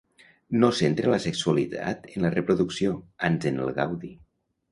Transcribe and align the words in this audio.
No 0.61 0.69
centre 0.77 1.11
la 1.13 1.19
sexualitat 1.25 2.09
en 2.15 2.25
la 2.27 2.33
reproducció, 2.37 2.97
ans 3.31 3.47
en 3.53 3.63
el 3.67 3.73
gaudi. 3.81 4.13